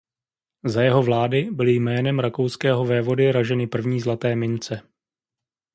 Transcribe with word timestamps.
Za 0.63 0.81
jeho 0.83 1.03
vlády 1.03 1.49
byly 1.51 1.73
jménem 1.73 2.19
rakouského 2.19 2.85
vévody 2.85 3.31
raženy 3.31 3.67
první 3.67 4.01
zlaté 4.01 4.35
mince. 4.35 4.81